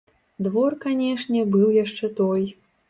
Двор, 0.47 0.77
канешне, 0.87 1.47
быў 1.57 1.67
яшчэ 1.83 2.15
той! 2.23 2.53